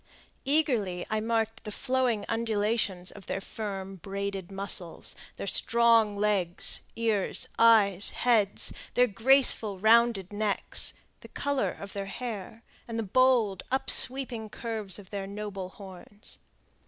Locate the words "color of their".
11.27-12.07